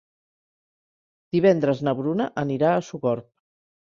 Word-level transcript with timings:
Divendres 1.35 1.83
na 1.87 1.95
Bruna 2.01 2.27
anirà 2.45 2.71
a 2.79 2.83
Sogorb. 2.89 3.31